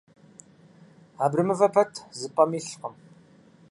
[1.23, 2.95] Абрэмывэ пэт зы пӀэм илъкъым.